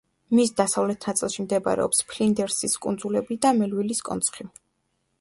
მის 0.37 0.53
დასავლეთ 0.61 1.05
ნაწილში 1.09 1.43
მდებარეობს 1.45 2.01
ფლინდერსის 2.15 2.81
კუნძულები 2.87 3.41
და 3.47 3.55
მელვილის 3.63 4.07
კონცხი. 4.11 4.53